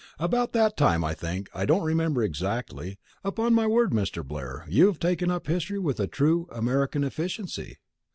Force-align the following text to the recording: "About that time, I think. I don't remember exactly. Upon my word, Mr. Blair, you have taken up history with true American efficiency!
"About 0.17 0.53
that 0.53 0.77
time, 0.77 1.03
I 1.03 1.13
think. 1.13 1.47
I 1.53 1.63
don't 1.67 1.83
remember 1.85 2.23
exactly. 2.23 2.97
Upon 3.23 3.53
my 3.53 3.67
word, 3.67 3.91
Mr. 3.91 4.27
Blair, 4.27 4.65
you 4.67 4.87
have 4.87 4.97
taken 4.97 5.29
up 5.29 5.45
history 5.45 5.77
with 5.77 6.01
true 6.09 6.47
American 6.51 7.03
efficiency! 7.03 7.77